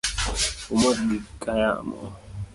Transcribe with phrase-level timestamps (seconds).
[0.71, 1.97] Umdhogi ka iyamo